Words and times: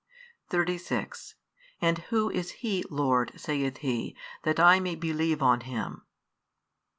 36 0.49 1.35
And 1.79 1.99
Who 2.09 2.31
is 2.31 2.49
He, 2.63 2.83
Lord, 2.89 3.33
saith 3.39 3.77
he, 3.81 4.17
that 4.41 4.59
I 4.59 4.79
may 4.79 4.95
believe 4.95 5.43
on 5.43 5.59
Him? 5.59 6.07